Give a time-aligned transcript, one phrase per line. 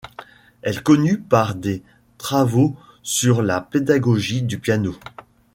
[0.63, 1.83] Elle connue par des
[2.17, 4.95] travaux sur la pédagogie du piano.